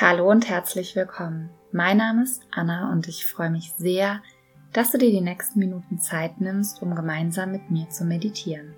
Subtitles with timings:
[0.00, 1.50] Hallo und herzlich willkommen.
[1.70, 4.22] Mein Name ist Anna und ich freue mich sehr,
[4.72, 8.74] dass du dir die nächsten Minuten Zeit nimmst, um gemeinsam mit mir zu meditieren.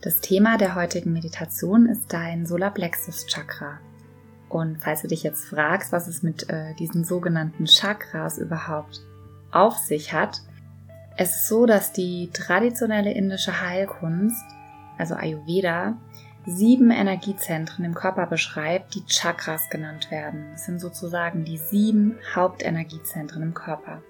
[0.00, 3.78] Das Thema der heutigen Meditation ist dein Solarplexus Chakra.
[4.48, 9.02] Und falls du dich jetzt fragst, was es mit äh, diesen sogenannten Chakras überhaupt
[9.52, 10.40] auf sich hat,
[11.18, 14.44] es ist so, dass die traditionelle indische Heilkunst,
[14.98, 15.96] also Ayurveda,
[16.50, 20.48] sieben Energiezentren im Körper beschreibt, die Chakras genannt werden.
[20.52, 24.02] Das sind sozusagen die sieben Hauptenergiezentren im Körper.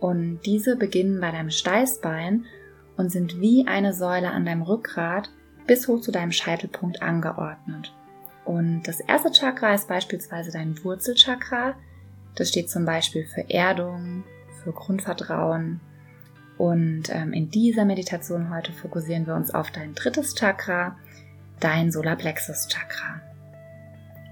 [0.00, 2.46] Und diese beginnen bei deinem Steißbein
[2.96, 5.30] und sind wie eine Säule an deinem Rückgrat
[5.66, 7.92] bis hoch zu deinem Scheitelpunkt angeordnet.
[8.44, 11.74] Und das erste Chakra ist beispielsweise dein Wurzelchakra.
[12.34, 14.24] Das steht zum Beispiel für Erdung,
[14.62, 15.80] für Grundvertrauen.
[16.56, 20.96] Und ähm, in dieser Meditation heute fokussieren wir uns auf dein drittes Chakra,
[21.60, 23.20] dein Solarplexus Chakra.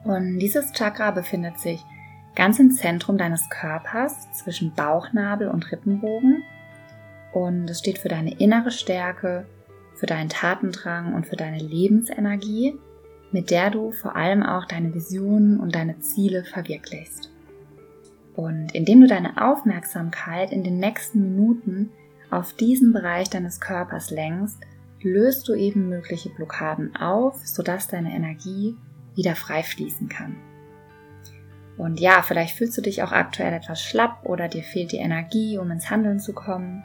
[0.04, 1.84] Und dieses Chakra befindet sich
[2.36, 6.42] ganz im Zentrum deines Körpers zwischen Bauchnabel und Rippenbogen.
[7.32, 9.46] Und es steht für deine innere Stärke,
[9.94, 12.78] für deinen Tatendrang und für deine Lebensenergie,
[13.32, 17.30] mit der du vor allem auch deine Visionen und deine Ziele verwirklichst.
[18.34, 21.90] Und indem du deine Aufmerksamkeit in den nächsten Minuten
[22.30, 24.58] auf diesen Bereich deines Körpers lenkst,
[25.02, 28.76] löst du eben mögliche Blockaden auf, sodass deine Energie
[29.14, 30.36] wieder frei fließen kann.
[31.76, 35.58] Und ja, vielleicht fühlst du dich auch aktuell etwas schlapp oder dir fehlt die Energie,
[35.58, 36.84] um ins Handeln zu kommen.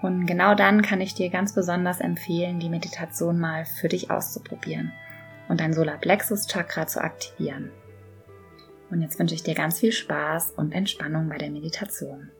[0.00, 4.92] Und genau dann kann ich dir ganz besonders empfehlen, die Meditation mal für dich auszuprobieren
[5.48, 7.70] und dein Solarplexus Chakra zu aktivieren.
[8.90, 12.30] Und jetzt wünsche ich dir ganz viel Spaß und Entspannung bei der Meditation.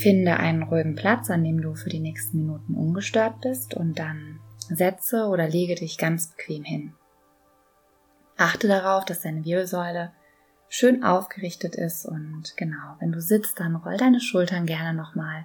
[0.00, 4.40] Finde einen ruhigen Platz, an dem du für die nächsten Minuten ungestört bist und dann
[4.56, 6.94] setze oder lege dich ganz bequem hin.
[8.38, 10.12] Achte darauf, dass deine Wirbelsäule
[10.70, 15.44] schön aufgerichtet ist und genau, wenn du sitzt, dann roll deine Schultern gerne nochmal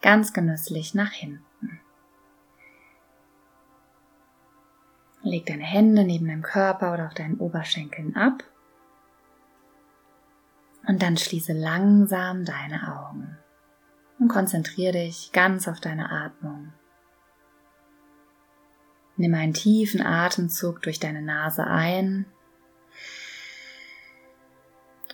[0.00, 1.80] ganz genüsslich nach hinten.
[5.22, 8.44] Leg deine Hände neben deinem Körper oder auf deinen Oberschenkeln ab.
[10.86, 13.36] Und dann schließe langsam deine Augen
[14.18, 16.72] und konzentriere dich ganz auf deine Atmung.
[19.16, 22.26] Nimm einen tiefen Atemzug durch deine Nase ein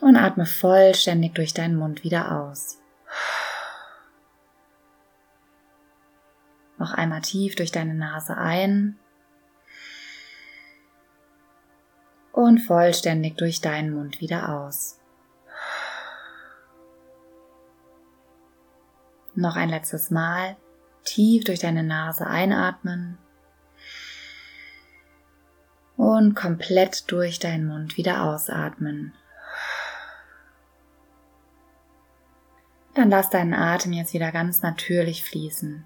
[0.01, 2.79] und atme vollständig durch deinen Mund wieder aus.
[6.77, 8.99] Noch einmal tief durch deine Nase ein
[12.33, 15.01] und vollständig durch deinen Mund wieder aus.
[19.35, 20.57] Noch ein letztes Mal
[21.05, 23.19] tief durch deine Nase einatmen
[25.97, 29.13] und komplett durch deinen Mund wieder ausatmen.
[32.95, 35.85] Dann lass deinen Atem jetzt wieder ganz natürlich fließen.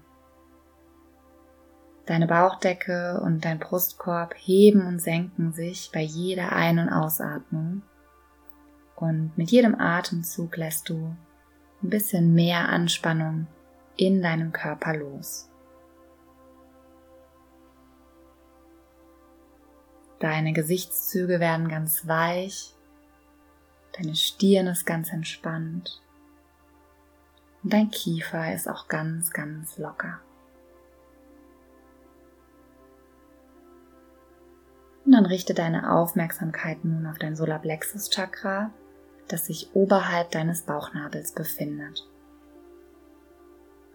[2.05, 7.83] Deine Bauchdecke und dein Brustkorb heben und senken sich bei jeder Ein- und Ausatmung.
[8.95, 11.15] Und mit jedem Atemzug lässt du
[11.81, 13.47] ein bisschen mehr Anspannung
[13.95, 15.49] in deinem Körper los.
[20.19, 22.73] Deine Gesichtszüge werden ganz weich,
[23.97, 26.01] deine Stirn ist ganz entspannt
[27.63, 30.19] und dein Kiefer ist auch ganz, ganz locker.
[35.05, 38.71] Und dann richte deine Aufmerksamkeit nun auf dein Solarplexus Chakra,
[39.29, 42.05] das sich oberhalb deines Bauchnabels befindet.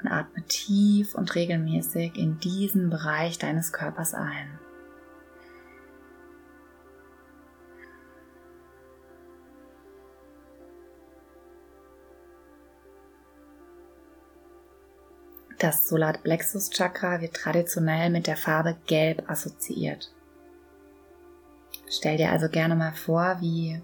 [0.00, 4.59] Und atme tief und regelmäßig in diesen Bereich deines Körpers ein.
[15.59, 20.13] Das Solarplexus Chakra wird traditionell mit der Farbe Gelb assoziiert.
[21.89, 23.81] Stell dir also gerne mal vor, wie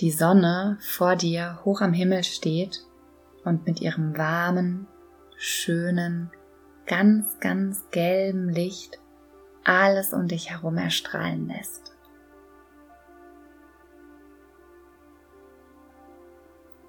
[0.00, 2.84] die Sonne vor dir hoch am Himmel steht
[3.44, 4.86] und mit ihrem warmen,
[5.36, 6.30] schönen,
[6.86, 8.98] ganz, ganz gelben Licht
[9.64, 11.92] alles um dich herum erstrahlen lässt.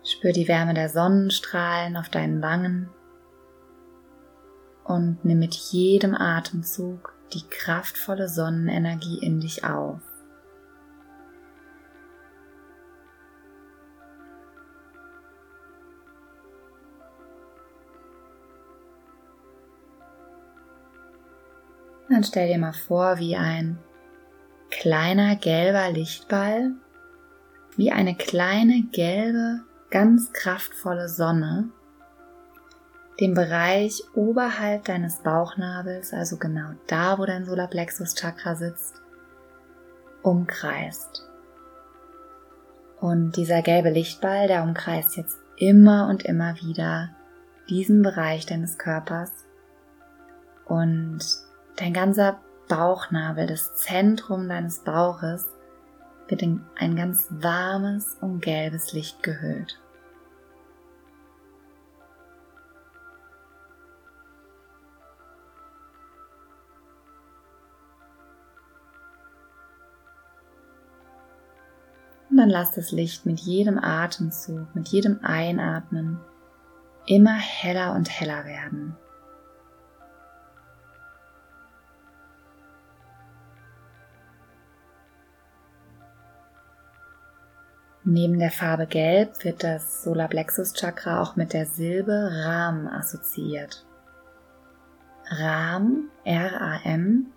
[0.03, 2.89] Spür die Wärme der Sonnenstrahlen auf deinen Wangen
[4.83, 10.01] und nimm mit jedem Atemzug die kraftvolle Sonnenenergie in dich auf.
[22.13, 23.79] Dann stell dir mal vor, wie ein
[24.69, 26.73] kleiner gelber Lichtball,
[27.75, 31.69] wie eine kleine gelbe, ganz kraftvolle Sonne,
[33.19, 39.01] den Bereich oberhalb deines Bauchnabels, also genau da, wo dein Solarplexus Chakra sitzt,
[40.21, 41.27] umkreist.
[42.99, 47.09] Und dieser gelbe Lichtball, der umkreist jetzt immer und immer wieder
[47.69, 49.31] diesen Bereich deines Körpers
[50.65, 51.42] und
[51.75, 55.47] dein ganzer Bauchnabel, das Zentrum deines Bauches,
[56.27, 59.79] wird in ein ganz warmes und gelbes Licht gehüllt.
[72.29, 76.19] Und dann lass das Licht mit jedem Atemzug, mit jedem Einatmen
[77.05, 78.97] immer heller und heller werden.
[88.05, 93.85] Neben der Farbe Gelb wird das Solarplexus Chakra auch mit der Silbe Ram assoziiert.
[95.29, 97.33] Ram, R-A-M,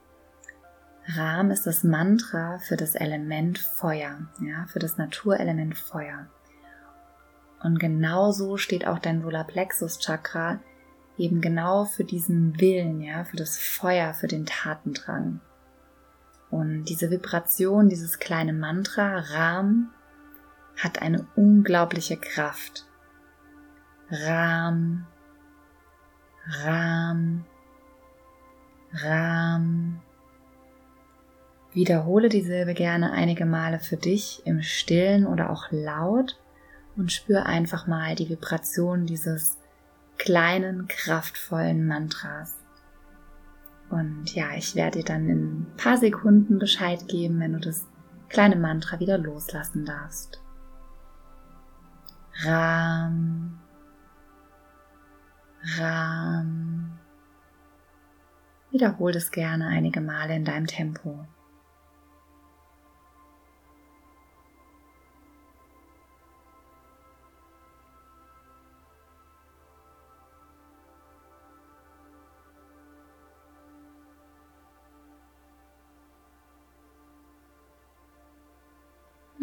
[1.15, 6.27] Ram ist das Mantra für das Element Feuer, ja, für das Naturelement Feuer.
[7.63, 10.59] Und genauso steht auch dein Solarplexus Chakra
[11.17, 15.41] eben genau für diesen Willen, ja, für das Feuer, für den Tatendrang.
[16.51, 19.93] Und diese Vibration, dieses kleine Mantra, Ram,
[20.76, 22.87] hat eine unglaubliche Kraft.
[24.11, 25.06] Ram,
[26.46, 27.44] Ram,
[28.93, 30.00] Ram.
[31.73, 36.38] Wiederhole die Silbe gerne einige Male für dich im Stillen oder auch laut
[36.96, 39.58] und spür einfach mal die Vibration dieses
[40.19, 42.55] kleinen, kraftvollen Mantras.
[43.90, 47.87] Und ja, ich werde dir dann in ein paar Sekunden Bescheid geben, wenn du das
[48.29, 50.40] kleine Mantra wieder loslassen darfst.
[52.43, 53.59] Ram,
[55.79, 56.99] Ram.
[58.71, 61.27] Wiederhol es gerne einige Male in deinem Tempo.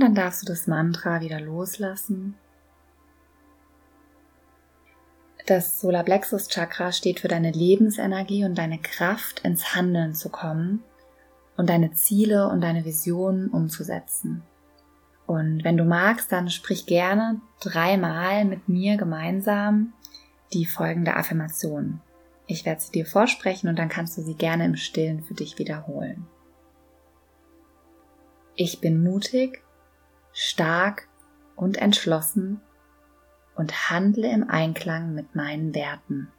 [0.04, 2.36] dann darfst du das Mantra wieder loslassen.
[5.45, 10.84] Das Solarplexus Chakra steht für deine Lebensenergie und deine Kraft ins Handeln zu kommen
[11.57, 14.44] und deine Ziele und deine Visionen umzusetzen.
[15.25, 19.94] Und wenn du magst, dann sprich gerne dreimal mit mir gemeinsam
[20.54, 22.01] die folgende Affirmation.
[22.48, 25.57] Ich werde sie dir vorsprechen und dann kannst du sie gerne im Stillen für dich
[25.60, 26.25] wiederholen.
[28.56, 29.62] Ich bin mutig
[30.31, 31.07] stark
[31.56, 32.62] und entschlossen
[33.55, 36.31] und handle im Einklang mit meinen Werten.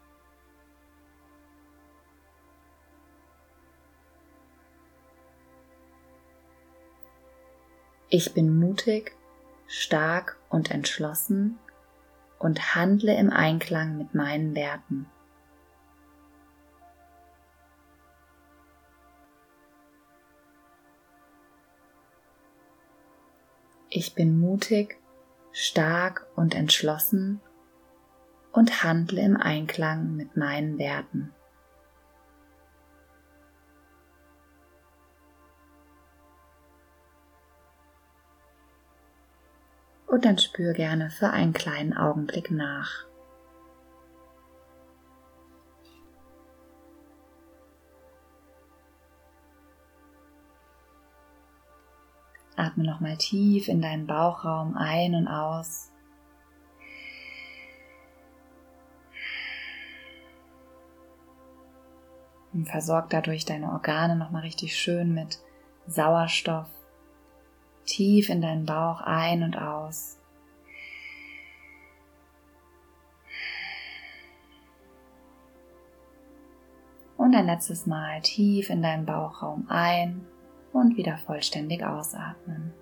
[8.08, 9.16] Ich bin mutig,
[9.66, 11.58] stark und entschlossen
[12.38, 15.06] und handle im Einklang mit meinen Werten.
[23.88, 24.98] Ich bin mutig,
[25.54, 27.40] stark und entschlossen
[28.50, 31.32] und handle im Einklang mit meinen Werten.
[40.08, 43.06] Und dann spür gerne für einen kleinen Augenblick nach.
[52.56, 55.90] Atme nochmal tief in deinen Bauchraum ein und aus.
[62.52, 65.40] Und versorg dadurch deine Organe nochmal richtig schön mit
[65.88, 66.68] Sauerstoff.
[67.84, 70.18] Tief in deinen Bauch ein und aus.
[77.16, 80.24] Und ein letztes Mal tief in deinen Bauchraum ein
[80.74, 82.72] und wieder vollständig ausatmen.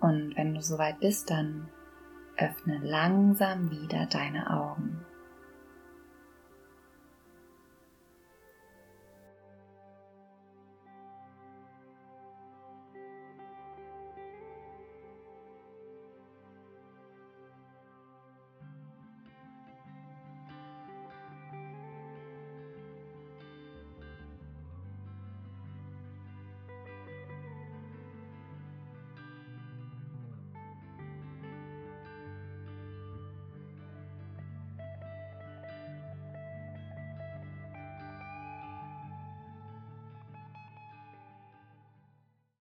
[0.00, 1.68] Und wenn du soweit bist, dann
[2.36, 5.04] öffne langsam wieder deine Augen.